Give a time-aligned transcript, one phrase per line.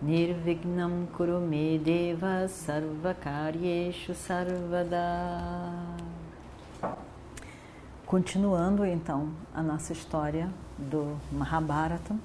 [0.00, 5.96] Nirvignam Kurume Deva Sarvakaryeshu Sarvada
[8.06, 12.16] Continuando então a nossa história do Mahabharata,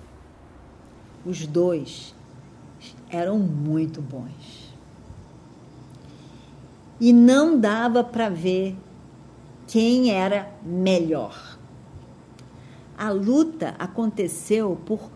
[1.26, 2.14] os dois
[3.10, 4.72] eram muito bons.
[7.02, 8.78] E não dava para ver
[9.68, 11.58] quem era melhor.
[12.96, 15.10] A luta aconteceu por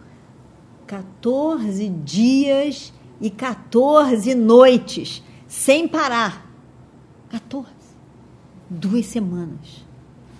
[0.87, 6.49] 14 dias e 14 noites, sem parar.
[7.29, 7.69] 14.
[8.69, 9.85] Duas semanas.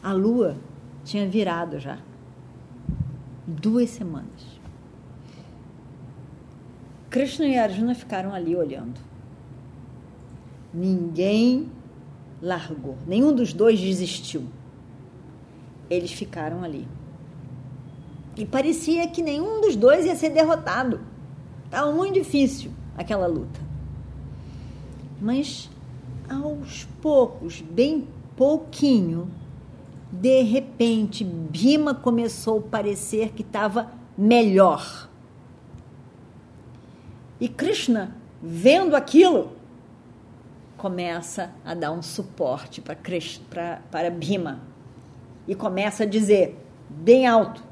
[0.01, 0.57] A lua
[1.03, 1.99] tinha virado já.
[3.45, 4.57] Duas semanas.
[7.09, 8.99] Krishna e Arjuna ficaram ali olhando.
[10.73, 11.69] Ninguém
[12.41, 14.45] largou, nenhum dos dois desistiu.
[15.89, 16.87] Eles ficaram ali.
[18.37, 20.99] E parecia que nenhum dos dois ia ser derrotado.
[21.65, 23.59] Estava muito difícil aquela luta.
[25.19, 25.69] Mas
[26.29, 29.31] aos poucos, bem pouquinho,
[30.11, 35.09] de repente, Bima começou a parecer que estava melhor.
[37.39, 39.51] E Krishna, vendo aquilo,
[40.77, 44.61] começa a dar um suporte para para Bhima
[45.47, 46.57] e começa a dizer
[46.89, 47.63] bem alto,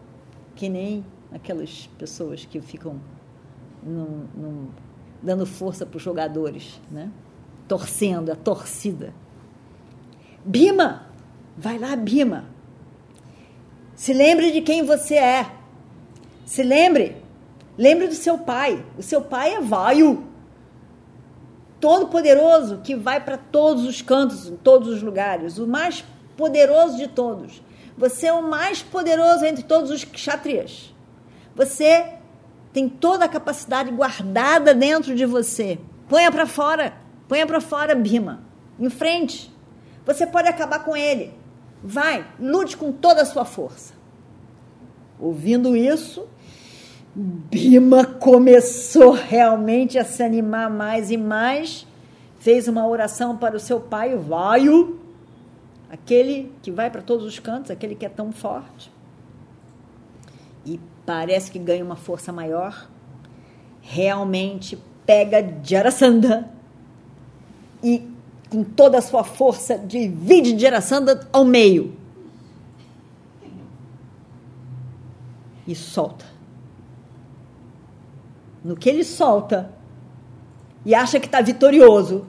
[0.55, 2.99] que nem aquelas pessoas que ficam
[3.83, 4.67] num, num,
[5.21, 7.11] dando força para os jogadores, né?
[7.67, 9.13] torcendo, a torcida.
[10.43, 11.07] Bima,
[11.57, 12.45] vai lá, Bima.
[13.95, 15.51] Se lembre de quem você é.
[16.45, 17.17] Se lembre,
[17.77, 18.85] lembre do seu pai.
[18.97, 20.25] O seu pai é Vaio
[21.79, 26.03] todo-poderoso que vai para todos os cantos, em todos os lugares, o mais
[26.35, 27.61] poderoso de todos.
[27.97, 30.93] Você é o mais poderoso entre todos os kshatriyas.
[31.55, 32.15] Você
[32.73, 35.79] tem toda a capacidade guardada dentro de você.
[36.09, 36.93] Ponha para fora,
[37.27, 38.43] ponha para fora, Bima.
[38.77, 39.53] Em frente.
[40.05, 41.33] Você pode acabar com ele.
[41.81, 43.93] Vai, lute com toda a sua força.
[45.19, 46.27] Ouvindo isso,
[47.15, 51.87] Bima começou realmente a se animar mais e mais,
[52.39, 54.99] fez uma oração para o seu pai, Vaio,
[55.89, 58.91] aquele que vai para todos os cantos, aquele que é tão forte.
[60.65, 62.89] E parece que ganha uma força maior.
[63.81, 66.49] Realmente pega Jarasandha
[67.83, 68.09] e
[68.49, 71.95] com toda a sua força divide Jarasandha ao meio.
[75.67, 76.35] E solta
[78.65, 79.71] no que ele solta
[80.83, 82.25] e acha que está vitorioso,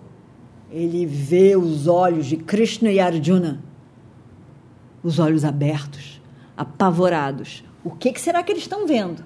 [0.71, 3.61] ele vê os olhos de Krishna e Arjuna,
[5.03, 6.21] os olhos abertos,
[6.57, 7.63] apavorados.
[7.85, 9.25] O que, que será que eles estão vendo?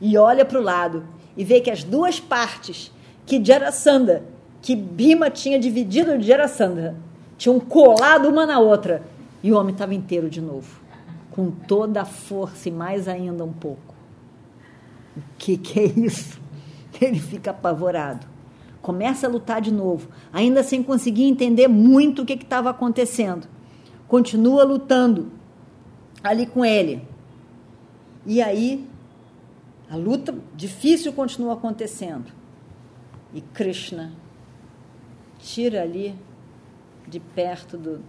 [0.00, 1.04] E olha para o lado
[1.36, 2.90] e vê que as duas partes
[3.26, 4.24] que Jarasandha,
[4.62, 6.96] que Bhima tinha dividido de Jarasandha,
[7.36, 9.02] tinham colado uma na outra.
[9.42, 10.80] E o homem estava inteiro de novo,
[11.30, 13.94] com toda a força e mais ainda um pouco.
[15.16, 16.40] O que, que é isso?
[17.00, 18.26] Ele fica apavorado.
[18.82, 23.46] Começa a lutar de novo, ainda sem conseguir entender muito o que estava acontecendo.
[24.08, 25.30] Continua lutando
[26.22, 27.02] ali com ele.
[28.24, 28.88] E aí,
[29.88, 32.32] a luta difícil continua acontecendo.
[33.34, 34.12] E Krishna
[35.38, 36.14] tira ali,
[37.06, 38.00] de perto do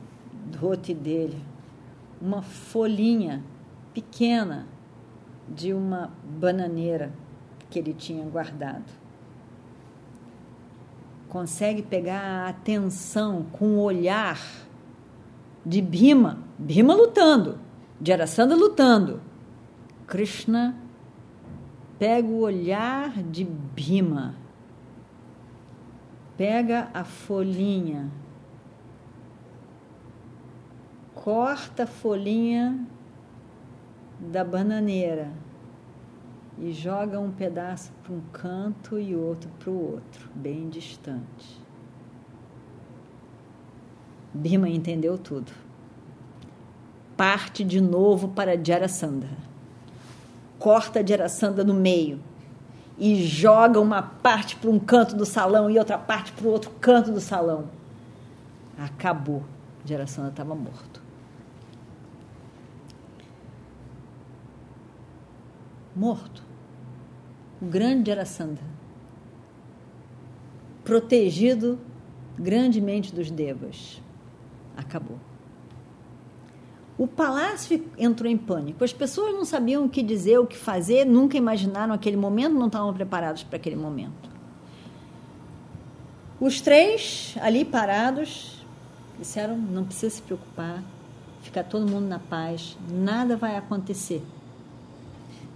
[0.57, 1.41] rote dele,
[2.21, 3.43] uma folhinha
[3.93, 4.67] pequena
[5.47, 7.11] de uma bananeira
[7.69, 9.00] que ele tinha guardado.
[11.31, 14.37] Consegue pegar a atenção com o olhar
[15.65, 17.57] de Bhima, Bhima lutando,
[18.01, 19.21] de Arasanda lutando.
[20.05, 20.75] Krishna
[21.97, 24.35] pega o olhar de Bhima,
[26.35, 28.11] pega a folhinha,
[31.15, 32.77] corta a folhinha
[34.19, 35.31] da bananeira
[36.61, 41.59] e joga um pedaço para um canto e outro para o outro, bem distante.
[44.31, 45.51] Bima entendeu tudo.
[47.17, 49.29] Parte de novo para Jarasandha.
[50.59, 52.19] Corta Jarasandha no meio
[52.95, 56.69] e joga uma parte para um canto do salão e outra parte para o outro
[56.79, 57.69] canto do salão.
[58.77, 59.43] Acabou.
[59.83, 61.01] Jarasandha estava morto.
[65.95, 66.50] Morto.
[67.61, 68.63] O grande Jarasandha.
[70.83, 71.77] Protegido
[72.37, 74.01] grandemente dos devas.
[74.75, 75.19] Acabou.
[76.97, 78.83] O palácio entrou em pânico.
[78.83, 82.67] As pessoas não sabiam o que dizer, o que fazer, nunca imaginaram aquele momento, não
[82.67, 84.29] estavam preparados para aquele momento.
[86.39, 88.65] Os três ali parados
[89.17, 90.83] disseram: não precisa se preocupar,
[91.41, 94.23] fica todo mundo na paz, nada vai acontecer.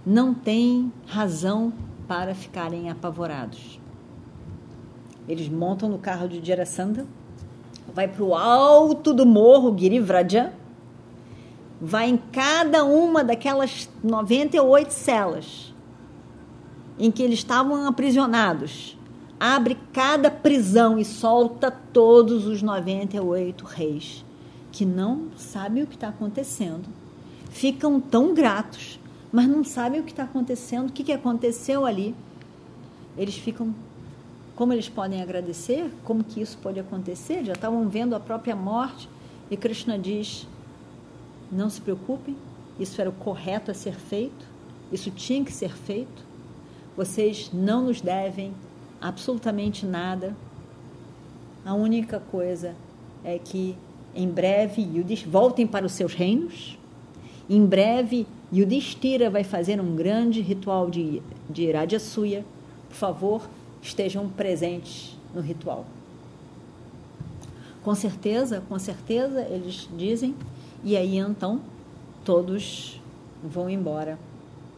[0.04, 1.72] Não tem razão
[2.06, 3.80] para ficarem apavorados.
[5.28, 7.06] Eles montam no carro de Jarasandha,
[7.92, 10.52] vai para o alto do morro Girivraja,
[11.80, 15.74] vai em cada uma daquelas 98 celas
[16.98, 18.96] em que eles estavam aprisionados,
[19.38, 24.24] abre cada prisão e solta todos os 98 reis
[24.72, 26.84] que não sabem o que está acontecendo,
[27.50, 28.98] ficam tão gratos,
[29.32, 32.14] mas não sabem o que está acontecendo, o que, que aconteceu ali.
[33.16, 33.74] Eles ficam
[34.56, 35.92] como eles podem agradecer?
[36.02, 37.44] Como que isso pode acontecer?
[37.44, 39.06] Já estavam vendo a própria morte.
[39.50, 40.48] E Krishna diz:
[41.52, 42.34] não se preocupem,
[42.80, 44.46] isso era o correto a ser feito,
[44.90, 46.24] isso tinha que ser feito.
[46.96, 48.54] Vocês não nos devem
[48.98, 50.34] absolutamente nada.
[51.64, 52.74] A única coisa
[53.22, 53.76] é que
[54.14, 54.88] em breve
[55.28, 56.78] voltem para os seus reinos.
[57.48, 62.44] Em breve Yudhishthira vai fazer um grande ritual de, de Rajasuya.
[62.88, 63.48] Por favor,
[63.82, 65.86] estejam presentes no ritual.
[67.82, 70.34] Com certeza, com certeza, eles dizem
[70.82, 71.60] e aí então
[72.24, 73.00] todos
[73.42, 74.18] vão embora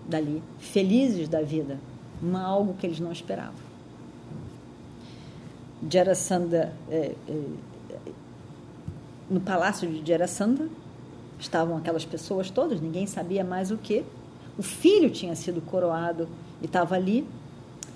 [0.06, 1.78] dali, felizes da vida,
[2.22, 3.68] uma, algo que eles não esperavam.
[5.90, 7.42] Jarasandha, é, é,
[9.30, 10.68] no palácio de Jarasandha,
[11.38, 14.04] estavam aquelas pessoas todas, ninguém sabia mais o que.
[14.56, 16.28] O filho tinha sido coroado
[16.60, 17.26] e estava ali.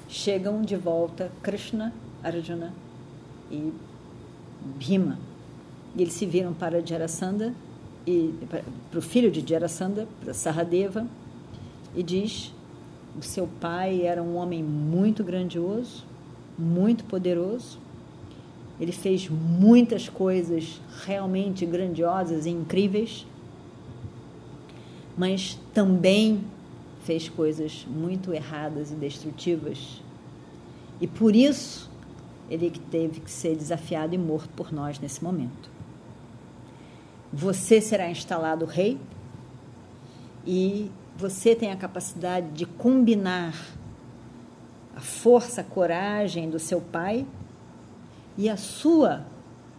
[0.08, 1.92] Chegam de volta Krishna,
[2.22, 2.72] Arjuna
[3.50, 3.72] e
[4.78, 5.18] Bhima.
[5.96, 7.54] E eles se viram para Jarasandha
[8.06, 8.34] e
[8.90, 11.06] para o filho de Jarasandha, para Saradeva,
[11.94, 12.52] e diz:
[13.18, 16.04] o seu pai era um homem muito grandioso,
[16.58, 17.78] muito poderoso.
[18.80, 23.26] Ele fez muitas coisas realmente grandiosas e incríveis,
[25.16, 26.44] mas também
[27.04, 30.02] fez coisas muito erradas e destrutivas.
[31.00, 31.90] E por isso
[32.48, 35.72] ele teve que ser desafiado e morto por nós nesse momento
[37.32, 39.00] você será instalado rei
[40.46, 43.54] e você tem a capacidade de combinar
[44.94, 47.26] a força, a coragem do seu pai
[48.36, 49.24] e a sua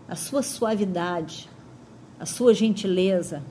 [0.08, 1.50] a sua suavidade,
[2.20, 3.42] a sua gentileza,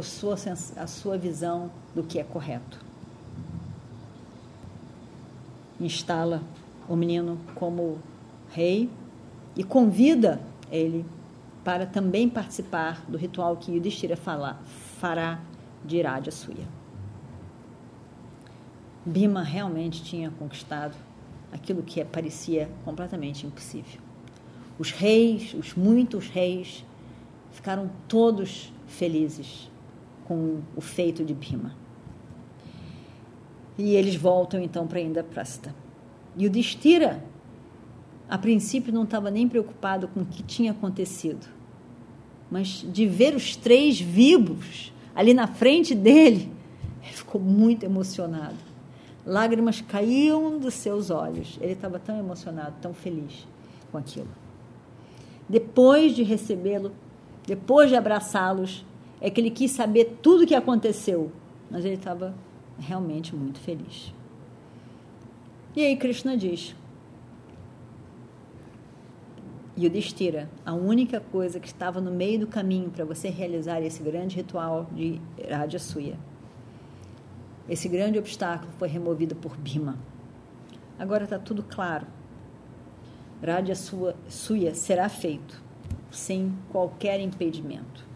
[0.00, 0.36] sua,
[0.76, 2.78] a sua visão do que é correto.
[5.80, 6.40] Instala
[6.88, 7.98] o menino como
[8.50, 8.88] rei
[9.56, 10.40] e convida
[10.70, 11.04] ele
[11.64, 15.40] para também participar do ritual que Yudhishthira fará
[15.84, 16.00] de
[16.30, 16.66] Suya.
[19.04, 20.94] Bima realmente tinha conquistado
[21.52, 24.00] aquilo que parecia completamente impossível.
[24.78, 26.84] Os reis, os muitos reis,
[27.52, 29.70] ficaram todos felizes
[30.26, 31.74] com o feito de Bima.
[33.78, 35.74] E eles voltam então para Indraprastha.
[36.36, 37.22] E o Destira
[38.28, 41.46] a princípio não estava nem preocupado com o que tinha acontecido,
[42.50, 46.50] mas de ver os três vivos ali na frente dele,
[47.02, 48.56] ele ficou muito emocionado.
[49.26, 51.58] Lágrimas caíam dos seus olhos.
[51.60, 53.46] Ele estava tão emocionado, tão feliz
[53.90, 54.28] com aquilo.
[55.48, 56.92] Depois de recebê-lo,
[57.46, 58.84] depois de abraçá-los,
[59.22, 61.30] é que ele quis saber tudo o que aconteceu,
[61.70, 62.34] mas ele estava
[62.76, 64.12] realmente muito feliz.
[65.76, 66.74] E aí Krishna diz:
[69.78, 74.34] Yudhishthira, a única coisa que estava no meio do caminho para você realizar esse grande
[74.34, 76.18] ritual de Rajasuya,
[77.68, 79.96] esse grande obstáculo foi removido por Bhima.
[80.98, 82.08] Agora está tudo claro.
[83.40, 85.62] Rajasuya será feito
[86.10, 88.11] sem qualquer impedimento.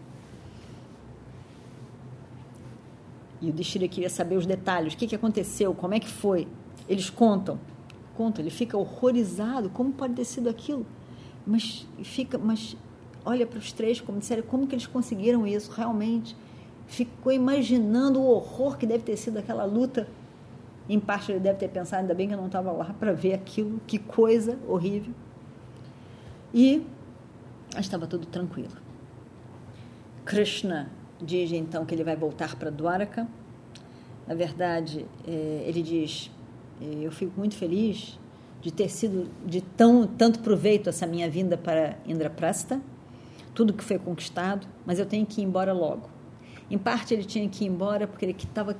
[3.41, 6.47] E o Dishira queria saber os detalhes, o que, que aconteceu, como é que foi.
[6.89, 7.59] Eles contam,
[8.15, 10.85] contam, ele fica horrorizado, como pode ter sido aquilo?
[11.47, 12.75] mas fica, mas
[13.23, 16.35] olha para os três como disseram, como que eles conseguiram isso realmente?
[16.85, 20.07] Ficou imaginando o horror que deve ter sido aquela luta
[20.89, 23.33] Em parte ele deve ter pensado, ainda bem que eu não estava lá para ver
[23.33, 25.13] aquilo, que coisa horrível.
[26.53, 26.85] E
[27.77, 28.75] estava tudo tranquilo.
[30.25, 30.89] Krishna
[31.21, 33.27] diz então que ele vai voltar para Dwaraka.
[34.27, 36.31] Na verdade, é, ele diz:
[36.81, 38.19] é, Eu fico muito feliz
[38.61, 42.81] de ter sido de tão tanto proveito essa minha vinda para Indraprasta,
[43.53, 46.09] tudo que foi conquistado, mas eu tenho que ir embora logo.
[46.69, 48.75] Em parte ele tinha que ir embora porque ele estava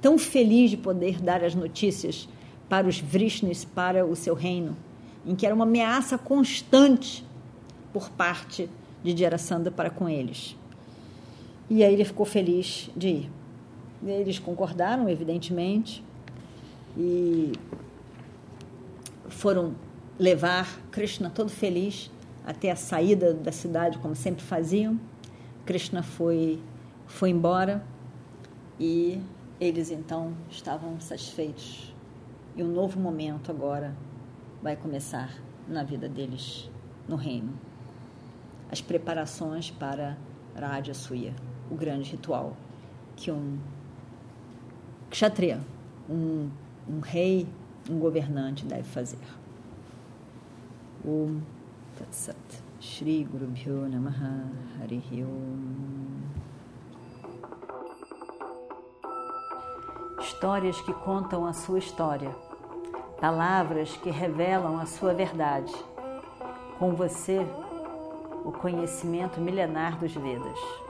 [0.00, 2.28] tão feliz de poder dar as notícias
[2.68, 4.76] para os Vrishnis, para o seu reino,
[5.24, 7.24] em que era uma ameaça constante
[7.92, 8.68] por parte
[9.02, 10.56] de Jarasandha para com eles.
[11.70, 13.30] E aí ele ficou feliz de ir.
[14.04, 16.04] Eles concordaram, evidentemente,
[16.98, 17.52] e
[19.28, 19.76] foram
[20.18, 22.10] levar Krishna todo feliz
[22.44, 24.98] até a saída da cidade, como sempre faziam.
[25.64, 26.60] Krishna foi,
[27.06, 27.84] foi embora
[28.78, 29.20] e
[29.60, 31.94] eles então estavam satisfeitos.
[32.56, 33.96] E um novo momento agora
[34.60, 35.32] vai começar
[35.68, 36.68] na vida deles
[37.06, 37.52] no reino.
[38.72, 40.16] As preparações para
[40.56, 41.32] Rajasuya,
[41.70, 42.56] o grande ritual
[43.16, 43.58] que um
[45.10, 45.60] kshatriya,
[46.08, 46.48] um,
[46.88, 47.46] um rei,
[47.88, 49.18] um governante deve fazer.
[51.04, 51.40] Om
[51.98, 52.36] Tat Sat
[52.80, 54.50] Shri Guru Namaha
[54.80, 55.24] Harihi
[60.20, 62.30] Histórias que contam a sua história,
[63.20, 65.72] palavras que revelam a sua verdade.
[66.78, 67.46] Com você,
[68.44, 70.89] o conhecimento milenar dos Vedas.